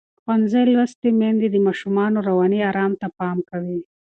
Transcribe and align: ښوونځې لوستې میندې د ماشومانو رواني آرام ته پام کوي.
ښوونځې 0.21 0.61
لوستې 0.73 1.09
میندې 1.19 1.47
د 1.51 1.57
ماشومانو 1.67 2.17
رواني 2.29 2.59
آرام 2.69 2.93
ته 3.01 3.07
پام 3.17 3.37
کوي. 3.49 3.79